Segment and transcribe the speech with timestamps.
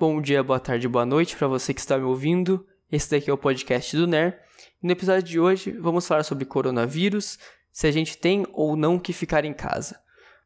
[0.00, 2.66] Bom dia, boa tarde, boa noite para você que está me ouvindo.
[2.90, 4.40] Esse daqui é o podcast do NER.
[4.82, 7.38] No episódio de hoje vamos falar sobre coronavírus,
[7.70, 10.00] se a gente tem ou não que ficar em casa.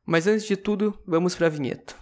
[0.04, 1.94] Mas antes de tudo, vamos para a vinheta.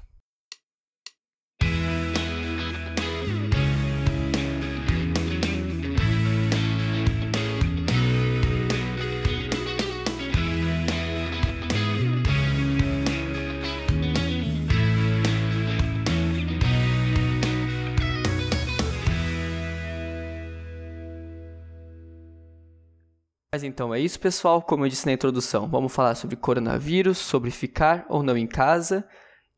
[23.54, 24.62] Mas então é isso, pessoal.
[24.62, 29.06] Como eu disse na introdução, vamos falar sobre coronavírus, sobre ficar ou não em casa.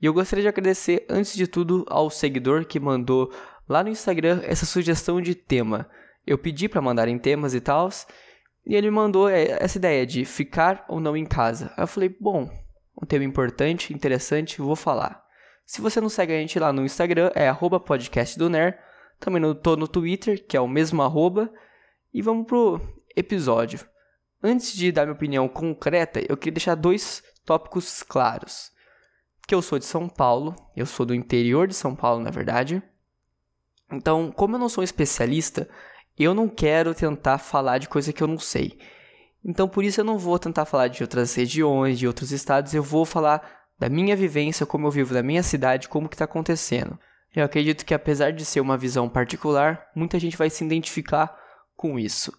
[0.02, 3.32] E eu gostaria de agradecer, antes de tudo, ao seguidor que mandou
[3.68, 5.88] lá no Instagram essa sugestão de tema.
[6.26, 7.88] Eu pedi para mandarem temas e tal,
[8.66, 11.72] e ele mandou é, essa ideia de ficar ou não em casa.
[11.76, 12.50] Aí eu falei, bom,
[13.00, 15.24] um tema importante, interessante, vou falar.
[15.64, 18.76] Se você não segue a gente lá no Instagram, é arroba podcast do NER.
[19.20, 21.48] Também tô no Twitter, que é o mesmo arroba.
[22.12, 22.80] E vamos pro
[23.16, 23.80] episódio.
[24.42, 28.70] Antes de dar minha opinião concreta, eu queria deixar dois tópicos claros.
[29.46, 32.82] Que eu sou de São Paulo, eu sou do interior de São Paulo, na verdade.
[33.92, 35.68] Então, como eu não sou um especialista,
[36.18, 38.78] eu não quero tentar falar de coisa que eu não sei.
[39.44, 42.82] Então, por isso eu não vou tentar falar de outras regiões, de outros estados, eu
[42.82, 46.98] vou falar da minha vivência, como eu vivo na minha cidade, como que está acontecendo.
[47.34, 51.36] Eu acredito que apesar de ser uma visão particular, muita gente vai se identificar
[51.76, 52.32] com isso.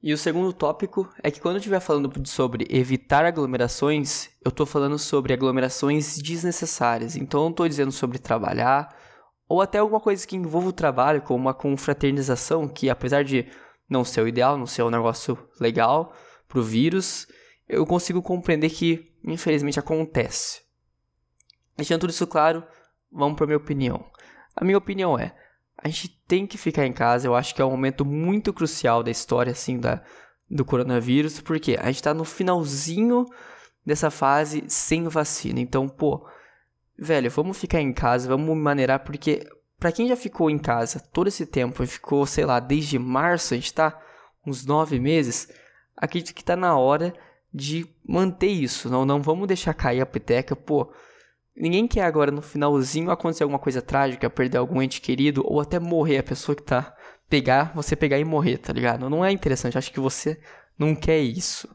[0.00, 4.64] E o segundo tópico é que quando eu estiver falando sobre evitar aglomerações, eu estou
[4.64, 7.16] falando sobre aglomerações desnecessárias.
[7.16, 8.96] Então eu não estou dizendo sobre trabalhar
[9.48, 13.50] ou até alguma coisa que envolva o trabalho, como uma confraternização, que apesar de
[13.88, 16.12] não ser o ideal, não ser um negócio legal
[16.46, 17.26] para o vírus,
[17.66, 20.60] eu consigo compreender que infelizmente acontece.
[21.76, 22.62] Deixando tudo isso claro,
[23.10, 24.04] vamos para minha opinião.
[24.54, 25.34] A minha opinião é
[25.78, 27.26] a gente tem que ficar em casa.
[27.26, 30.02] Eu acho que é um momento muito crucial da história, assim, da,
[30.50, 33.24] do coronavírus, porque a gente tá no finalzinho
[33.86, 35.60] dessa fase sem vacina.
[35.60, 36.26] Então, pô,
[36.98, 41.28] velho, vamos ficar em casa, vamos maneirar, porque para quem já ficou em casa todo
[41.28, 43.98] esse tempo, e ficou, sei lá, desde março, a gente tá
[44.44, 45.48] uns nove meses,
[45.96, 47.14] acredito que tá na hora
[47.54, 48.90] de manter isso.
[48.90, 50.92] Não, não vamos deixar cair a peteca, pô.
[51.60, 55.78] Ninguém quer agora no finalzinho acontecer alguma coisa trágica, perder algum ente querido ou até
[55.80, 56.94] morrer a pessoa que tá
[57.28, 59.10] pegar, você pegar e morrer, tá ligado?
[59.10, 60.40] Não é interessante, acho que você
[60.78, 61.68] não quer isso.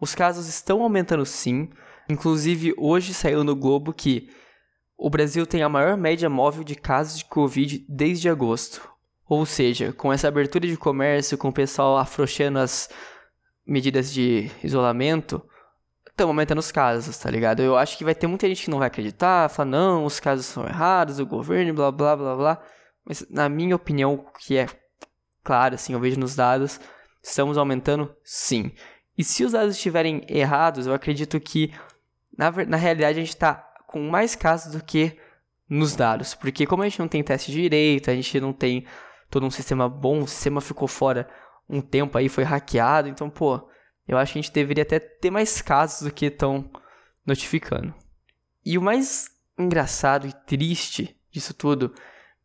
[0.00, 1.70] Os casos estão aumentando sim.
[2.08, 4.28] Inclusive, hoje saiu no Globo que
[4.98, 8.86] o Brasil tem a maior média móvel de casos de Covid desde agosto.
[9.28, 12.90] Ou seja, com essa abertura de comércio, com o pessoal afrouxando as
[13.66, 15.42] medidas de isolamento,
[16.12, 17.60] estão aumentando os casos, tá ligado?
[17.60, 20.46] Eu acho que vai ter muita gente que não vai acreditar, falar, não, os casos
[20.46, 22.62] são errados, o governo, blá, blá, blá, blá.
[23.04, 24.66] Mas, na minha opinião, que é
[25.42, 26.78] claro, assim, eu vejo nos dados,
[27.22, 28.72] estamos aumentando sim.
[29.16, 31.72] E se os dados estiverem errados, eu acredito que,
[32.36, 33.54] na, na realidade, a gente está
[33.86, 35.18] com mais casos do que
[35.68, 36.34] nos dados.
[36.34, 38.86] Porque como a gente não tem teste direito, a gente não tem
[39.30, 41.28] todo um sistema bom, o sistema ficou fora
[41.68, 43.66] um tempo aí, foi hackeado, então, pô,
[44.06, 46.70] eu acho que a gente deveria até ter mais casos do que estão
[47.26, 47.94] notificando.
[48.64, 49.26] E o mais
[49.58, 51.94] engraçado e triste disso tudo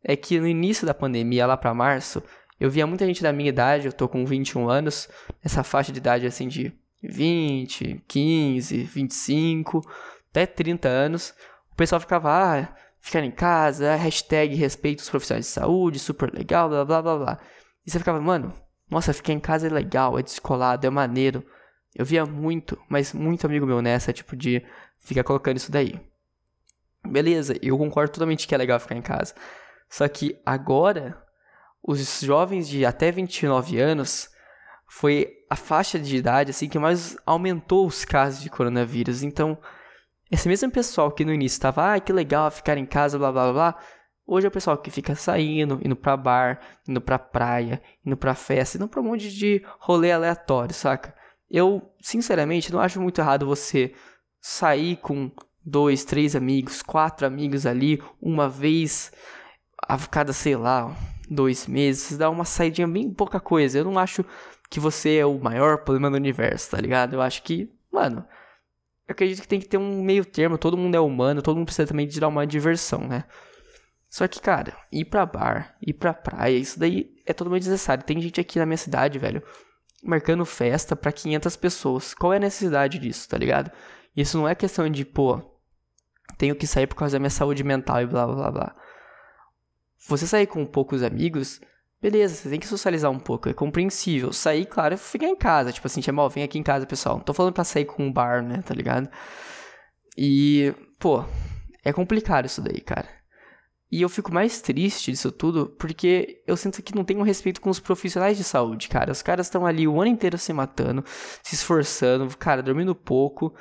[0.02, 2.22] é que no início da pandemia, lá para março,
[2.58, 5.08] eu via muita gente da minha idade, eu tô com 21 anos,
[5.42, 9.82] nessa faixa de idade assim de 20, 15, 25,
[10.30, 11.34] até 30 anos.
[11.72, 16.68] O pessoal ficava, ah, ficar em casa, hashtag respeito os profissionais de saúde, super legal,
[16.68, 17.38] blá blá blá blá.
[17.86, 18.52] E você ficava, mano,
[18.90, 21.44] nossa, ficar em casa é legal, é descolado, é maneiro.
[21.94, 24.64] Eu via muito, mas muito amigo meu nessa, tipo, de
[24.98, 26.00] ficar colocando isso daí.
[27.06, 29.34] Beleza, eu concordo totalmente que é legal ficar em casa.
[29.88, 31.22] Só que agora,
[31.82, 34.28] os jovens de até 29 anos
[34.88, 39.22] foi a faixa de idade assim que mais aumentou os casos de coronavírus.
[39.22, 39.58] Então,
[40.30, 43.52] esse mesmo pessoal que no início estava, ah, que legal ficar em casa, blá blá
[43.52, 43.78] blá,
[44.30, 48.34] Hoje é o pessoal que fica saindo, indo pra bar, indo pra praia, indo pra
[48.34, 51.14] festa, indo pra um monte de rolê aleatório, saca?
[51.50, 53.94] Eu, sinceramente, não acho muito errado você
[54.38, 55.32] sair com
[55.64, 59.10] dois, três amigos, quatro amigos ali, uma vez
[59.78, 60.94] a cada, sei lá,
[61.30, 63.78] dois meses, dar uma saidinha bem pouca coisa.
[63.78, 64.22] Eu não acho
[64.68, 67.14] que você é o maior problema do universo, tá ligado?
[67.14, 68.26] Eu acho que, mano,
[69.08, 71.64] eu acredito que tem que ter um meio termo, todo mundo é humano, todo mundo
[71.64, 73.24] precisa também de dar uma diversão, né?
[74.08, 78.04] Só que, cara, ir pra bar, ir pra praia, isso daí é totalmente desnecessário.
[78.04, 79.42] Tem gente aqui na minha cidade, velho,
[80.02, 82.14] marcando festa para 500 pessoas.
[82.14, 83.70] Qual é a necessidade disso, tá ligado?
[84.16, 85.40] Isso não é questão de, pô,
[86.38, 88.76] tenho que sair por causa da minha saúde mental e blá blá blá.
[90.08, 91.60] você sair com poucos amigos,
[92.00, 94.32] beleza, você tem que socializar um pouco, é compreensível.
[94.32, 97.16] Sair, claro, ficar em casa, tipo assim, chamar, vem aqui em casa, pessoal.
[97.16, 99.08] Não tô falando pra sair com um bar, né, tá ligado?
[100.16, 101.24] E, pô,
[101.84, 103.17] é complicado isso daí, cara.
[103.90, 107.70] E eu fico mais triste disso tudo porque eu sinto que não um respeito com
[107.70, 109.10] os profissionais de saúde, cara.
[109.10, 111.02] Os caras estão ali o ano inteiro se matando,
[111.42, 113.54] se esforçando, cara, dormindo pouco.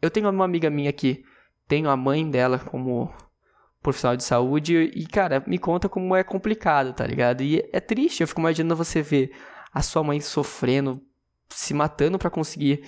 [0.00, 1.22] Eu tenho uma amiga minha que
[1.68, 3.12] tem a mãe dela como
[3.82, 7.42] profissional de saúde e, cara, me conta como é complicado, tá ligado?
[7.42, 9.32] E é triste, eu fico imaginando você ver
[9.72, 11.02] a sua mãe sofrendo,
[11.50, 12.82] se matando para conseguir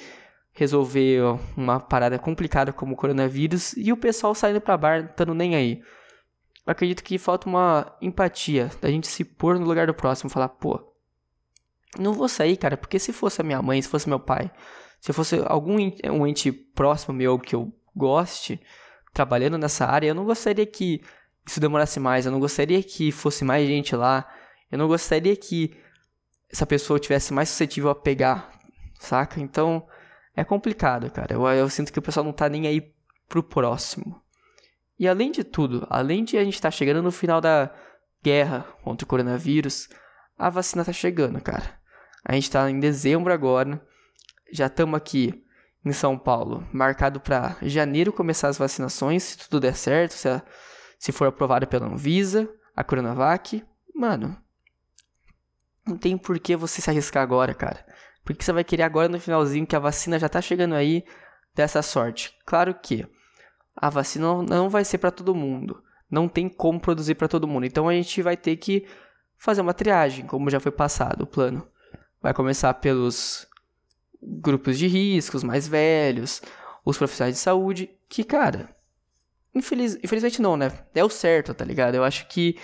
[0.52, 1.20] resolver
[1.54, 5.82] uma parada complicada como o coronavírus e o pessoal saindo pra bar, estando nem aí
[6.66, 10.92] acredito que falta uma empatia, da gente se pôr no lugar do próximo, falar, pô,
[11.98, 14.50] não vou sair, cara, porque se fosse a minha mãe, se fosse meu pai,
[15.00, 15.76] se fosse algum
[16.10, 18.60] um ente próximo meu que eu goste,
[19.12, 21.02] trabalhando nessa área, eu não gostaria que
[21.46, 24.28] isso demorasse mais, eu não gostaria que fosse mais gente lá,
[24.70, 25.76] eu não gostaria que
[26.52, 28.52] essa pessoa tivesse mais suscetível a pegar,
[28.98, 29.40] saca?
[29.40, 29.86] Então,
[30.34, 31.34] é complicado, cara.
[31.34, 32.92] Eu, eu sinto que o pessoal não tá nem aí
[33.28, 34.20] pro próximo.
[34.98, 37.70] E além de tudo, além de a gente estar tá chegando no final da
[38.22, 39.88] guerra contra o coronavírus,
[40.38, 41.78] a vacina tá chegando, cara.
[42.24, 43.80] A gente tá em dezembro agora,
[44.52, 45.44] já estamos aqui
[45.84, 50.42] em São Paulo, marcado para janeiro começar as vacinações, se tudo der certo, se, a,
[50.98, 53.64] se for aprovada pela Anvisa, a Coronavac.
[53.94, 54.36] Mano,
[55.86, 57.86] não tem por que você se arriscar agora, cara.
[58.24, 61.04] Porque você vai querer agora no finalzinho que a vacina já tá chegando aí
[61.54, 62.36] dessa sorte.
[62.44, 63.06] Claro que
[63.76, 65.82] a vacina não vai ser para todo mundo.
[66.10, 67.66] Não tem como produzir para todo mundo.
[67.66, 68.86] Então a gente vai ter que
[69.36, 71.66] fazer uma triagem, como já foi passado o plano.
[72.22, 73.46] Vai começar pelos
[74.22, 76.40] grupos de riscos mais velhos,
[76.84, 78.74] os profissionais de saúde, que, cara,
[79.54, 80.72] infeliz, infelizmente não, né?
[80.94, 81.94] É o certo, tá ligado?
[81.94, 82.56] Eu acho que.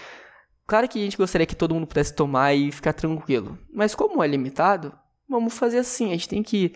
[0.66, 3.58] Claro que a gente gostaria que todo mundo pudesse tomar e ficar tranquilo.
[3.72, 4.92] Mas como é limitado,
[5.28, 6.08] vamos fazer assim.
[6.08, 6.74] A gente tem que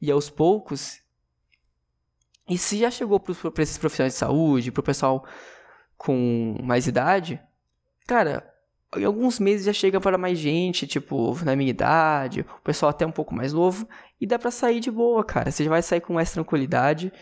[0.00, 1.00] ir aos poucos
[2.48, 5.26] e se já chegou para esses profissionais de saúde, para o pessoal
[5.96, 7.40] com mais idade,
[8.06, 8.52] cara,
[8.96, 13.04] em alguns meses já chega para mais gente, tipo, na minha idade, o pessoal até
[13.06, 13.88] um pouco mais novo,
[14.20, 15.50] e dá para sair de boa, cara.
[15.50, 17.12] Você já vai sair com mais tranquilidade.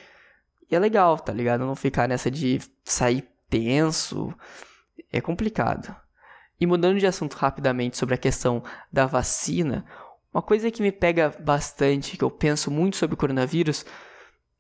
[0.71, 1.65] E é legal, tá ligado?
[1.65, 4.33] Não ficar nessa de sair tenso.
[5.13, 5.95] É complicado.
[6.61, 8.63] E mudando de assunto rapidamente sobre a questão
[8.93, 9.85] da vacina,
[10.33, 13.85] uma coisa que me pega bastante, que eu penso muito sobre o coronavírus,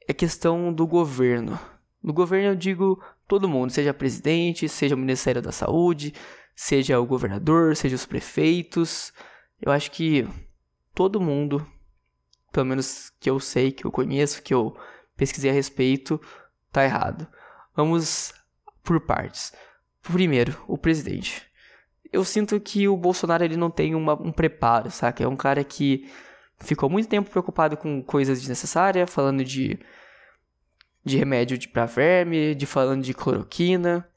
[0.06, 1.58] é questão do governo.
[2.02, 6.14] No governo eu digo todo mundo, seja presidente, seja o Ministério da Saúde,
[6.54, 9.12] seja o governador, seja os prefeitos.
[9.60, 10.28] Eu acho que
[10.94, 11.66] todo mundo,
[12.52, 14.76] pelo menos que eu sei, que eu conheço, que eu
[15.16, 16.20] pesquisei a respeito,
[16.70, 17.26] tá errado.
[17.74, 18.32] Vamos
[18.82, 19.52] por partes.
[20.02, 21.42] Primeiro, o presidente.
[22.12, 25.24] Eu sinto que o Bolsonaro ele não tem uma, um preparo, saca?
[25.24, 26.08] É um cara que
[26.60, 29.78] ficou muito tempo preocupado com coisas desnecessárias, falando de,
[31.04, 34.08] de remédio pra verme, de falando de cloroquina,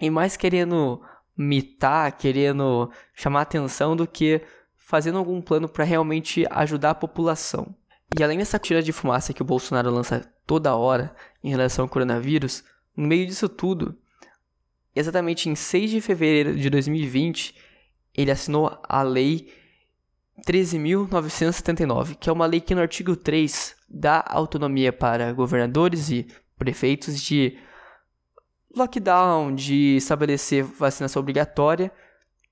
[0.00, 1.00] e mais querendo
[1.36, 4.40] mitar, querendo chamar atenção do que
[4.76, 7.74] fazendo algum plano para realmente ajudar a população.
[8.18, 11.88] E além dessa tira de fumaça que o Bolsonaro lança toda hora em relação ao
[11.88, 12.62] coronavírus,
[12.96, 13.98] no meio disso tudo,
[14.94, 17.56] exatamente em 6 de fevereiro de 2020,
[18.14, 19.52] ele assinou a lei
[20.42, 26.26] 13.979, que é uma lei que no artigo 3 dá autonomia para governadores e
[26.58, 27.58] prefeitos de
[28.74, 31.92] lockdown, de estabelecer vacinação obrigatória,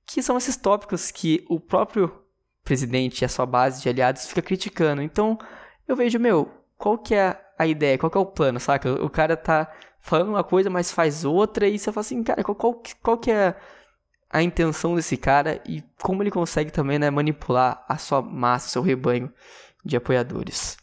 [0.06, 2.22] que são esses tópicos que o próprio
[2.64, 5.02] presidente e a sua base de aliados fica criticando.
[5.02, 5.38] Então,
[5.86, 6.48] eu vejo, meu,
[6.78, 8.92] qual que é a ideia, qual que é o plano, saca?
[9.04, 9.70] O cara tá
[10.00, 13.30] falando uma coisa, mas faz outra, e você fala assim, cara, qual, qual, qual que
[13.30, 13.56] é
[14.32, 18.80] a intenção desse cara e como ele consegue também né, manipular a sua massa, seu
[18.80, 19.30] rebanho
[19.84, 20.78] de apoiadores.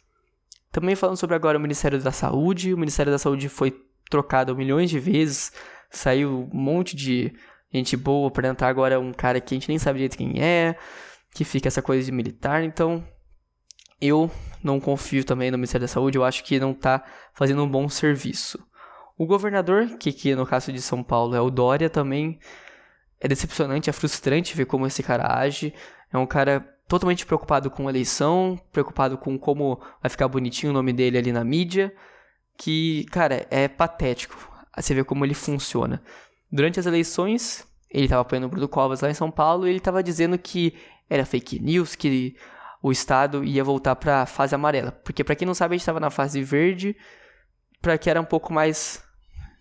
[0.71, 3.75] Também falando sobre agora o Ministério da Saúde, o Ministério da Saúde foi
[4.07, 5.51] trocado milhões de vezes,
[5.89, 7.33] saiu um monte de
[7.73, 10.75] gente boa para entrar agora um cara que a gente nem sabe direito quem é,
[11.33, 13.03] que fica essa coisa de militar, então
[13.99, 14.29] eu
[14.63, 17.03] não confio também no Ministério da Saúde, eu acho que não está
[17.33, 18.63] fazendo um bom serviço.
[19.17, 22.39] O governador, que, que no caso de São Paulo é o Dória, também
[23.19, 25.73] é decepcionante, é frustrante ver como esse cara age.
[26.11, 30.73] É um cara totalmente preocupado com a eleição, preocupado com como vai ficar bonitinho o
[30.73, 31.93] nome dele ali na mídia,
[32.57, 34.49] que, cara, é patético.
[34.75, 36.01] Você vê como ele funciona.
[36.51, 39.77] Durante as eleições, ele estava apoiando o Bruno Covas lá em São Paulo e ele
[39.77, 40.73] estava dizendo que
[41.09, 42.35] era fake news, que
[42.81, 44.91] o estado ia voltar para a fase amarela.
[44.91, 46.95] Porque para quem não sabe, a gente estava na fase verde,
[47.81, 49.03] para que era um pouco mais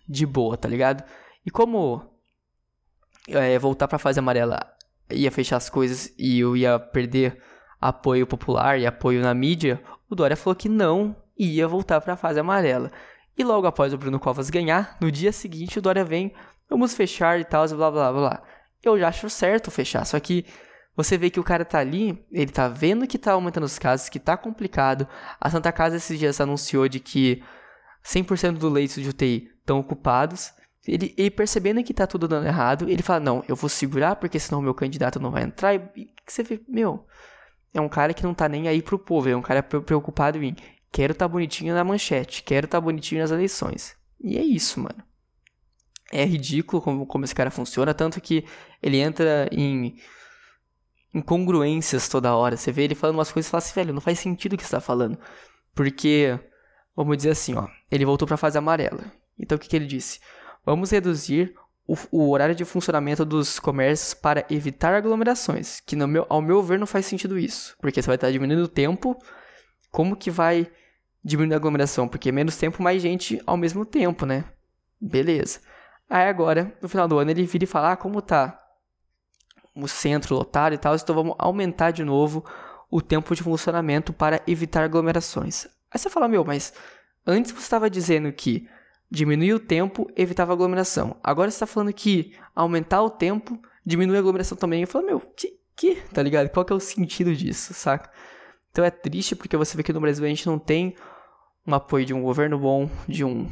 [0.07, 1.03] de boa, tá ligado?
[1.45, 2.08] E como
[3.31, 4.59] é, voltar pra fase amarela
[5.11, 7.41] ia fechar as coisas e eu ia perder
[7.79, 12.17] apoio popular e apoio na mídia, o Dória falou que não ia voltar para a
[12.17, 12.91] fase amarela.
[13.37, 16.33] E logo após o Bruno Covas ganhar, no dia seguinte o Dória vem,
[16.69, 18.43] vamos fechar e tal, blá blá blá.
[18.83, 20.45] Eu já acho certo fechar, só que
[20.95, 24.09] você vê que o cara tá ali, ele tá vendo que tá aumentando os casos,
[24.09, 25.07] que tá complicado.
[25.39, 27.41] A Santa Casa esses dias anunciou de que
[28.03, 30.51] 100% do leito de UTI estão ocupados.
[30.89, 34.39] Ele, ele, percebendo que tá tudo dando errado, ele fala: Não, eu vou segurar porque
[34.39, 35.75] senão meu candidato não vai entrar.
[35.75, 37.05] E você vê, meu,
[37.73, 40.55] é um cara que não tá nem aí pro povo, é um cara preocupado em
[40.91, 43.95] quero tá bonitinho na manchete, quero tá bonitinho nas eleições.
[44.19, 45.03] E é isso, mano.
[46.11, 48.43] É ridículo como, como esse cara funciona, tanto que
[48.81, 49.95] ele entra em
[51.13, 52.57] incongruências toda hora.
[52.57, 54.63] Você vê ele falando umas coisas e fala assim, velho, não faz sentido o que
[54.63, 55.19] você tá falando.
[55.75, 56.37] Porque,
[56.95, 59.03] vamos dizer assim, ó, ele voltou pra fase amarela.
[59.37, 60.19] Então o que, que ele disse?
[60.65, 61.53] Vamos reduzir
[61.87, 65.79] o, o, horário de funcionamento dos comércios para evitar aglomerações.
[65.79, 67.75] Que, meu, ao meu ver, não faz sentido isso.
[67.79, 69.17] Porque você vai estar diminuindo o tempo.
[69.91, 70.69] Como que vai
[71.23, 72.07] diminuir a aglomeração?
[72.07, 74.45] Porque menos tempo, mais gente ao mesmo tempo, né?
[75.01, 75.61] Beleza.
[76.09, 78.59] Aí agora, no final do ano, ele vira e fala: ah, como tá
[79.75, 82.43] o centro lotado e tal, então vamos aumentar de novo
[82.89, 85.65] o tempo de funcionamento para evitar aglomerações.
[85.91, 86.73] Aí você fala, meu, mas
[87.25, 88.67] antes você estava dizendo que
[89.09, 91.17] diminuir o tempo evitava aglomeração.
[91.23, 94.81] Agora você está falando que aumentar o tempo diminui a aglomeração também.
[94.81, 95.95] Eu falo, meu, que, que?
[96.13, 96.49] Tá ligado?
[96.49, 98.11] Qual que é o sentido disso, saca?
[98.71, 100.95] Então é triste porque você vê que no Brasil a gente não tem
[101.65, 103.49] um apoio de um governo bom, de um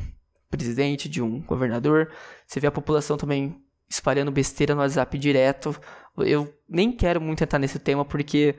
[0.50, 2.12] presidente, de um governador.
[2.46, 5.76] Você vê a população também espalhando besteira no WhatsApp direto.
[6.18, 8.56] Eu nem quero muito entrar nesse tema porque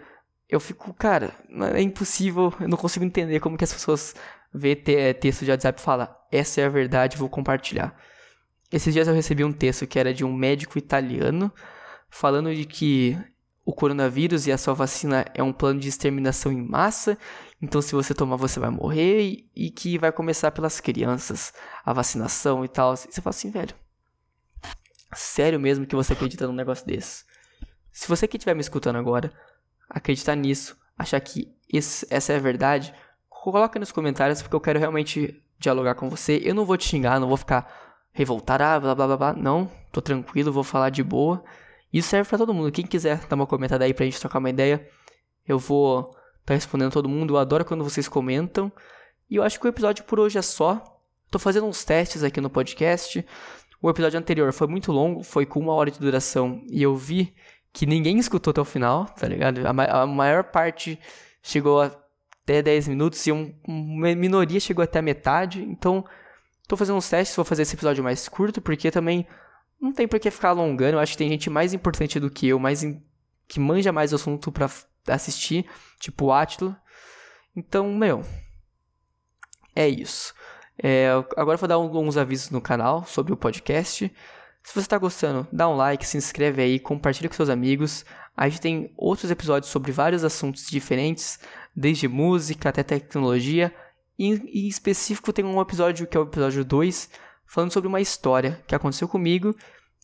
[0.48, 1.32] eu fico, cara,
[1.74, 4.14] é impossível, eu não consigo entender como que as pessoas
[4.52, 7.96] vê texto de WhatsApp e falam, essa é a verdade, vou compartilhar.
[8.70, 11.52] Esses dias eu recebi um texto que era de um médico italiano
[12.10, 13.18] falando de que
[13.64, 17.18] o coronavírus e a sua vacina é um plano de exterminação em massa,
[17.60, 21.52] então se você tomar você vai morrer e, e que vai começar pelas crianças,
[21.84, 22.94] a vacinação e tal.
[22.94, 23.74] E você fala assim, velho,
[25.14, 27.24] sério mesmo que você acredita num negócio desse?
[27.92, 29.32] Se você que estiver me escutando agora
[29.88, 32.94] acreditar nisso, achar que esse, essa é a verdade,
[33.42, 36.40] coloca nos comentários porque eu quero realmente dialogar com você.
[36.44, 37.70] Eu não vou te xingar, não vou ficar
[38.12, 39.32] revoltado, ah, blá blá blá blá.
[39.32, 41.42] Não, tô tranquilo, vou falar de boa.
[41.92, 42.70] Isso serve para todo mundo.
[42.70, 44.86] Quem quiser dar uma comentada aí pra gente trocar uma ideia,
[45.46, 46.14] eu vou
[46.44, 47.34] tá respondendo todo mundo.
[47.34, 48.72] Eu adoro quando vocês comentam.
[49.30, 50.82] E eu acho que o episódio por hoje é só.
[51.30, 53.24] Tô fazendo uns testes aqui no podcast.
[53.80, 56.62] O episódio anterior foi muito longo, foi com uma hora de duração.
[56.68, 57.34] E eu vi
[57.72, 59.64] que ninguém escutou até o final, tá ligado?
[59.66, 60.98] A, ma a maior parte
[61.42, 61.80] chegou
[62.48, 65.62] até 10 minutos e um, uma minoria chegou até a metade.
[65.62, 66.04] Então,
[66.66, 69.26] tô fazendo uns testes, vou fazer esse episódio mais curto, porque também
[69.78, 70.96] não tem por que ficar alongando.
[70.96, 72.82] Eu acho que tem gente mais importante do que eu, mais
[73.46, 74.70] que manja mais o assunto para
[75.08, 75.66] assistir,
[76.00, 76.80] tipo o Atila.
[77.54, 78.24] Então, meu,
[79.76, 80.34] é isso.
[80.82, 84.10] É, agora vou dar alguns avisos no canal sobre o podcast.
[84.62, 88.04] Se você está gostando, dá um like, se inscreve aí, compartilha com seus amigos.
[88.36, 91.38] A gente tem outros episódios sobre vários assuntos diferentes,
[91.74, 93.74] desde música até tecnologia.
[94.18, 97.10] E em específico tem um episódio que é o episódio 2,
[97.46, 99.54] falando sobre uma história que aconteceu comigo.